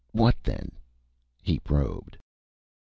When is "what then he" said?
0.13-1.59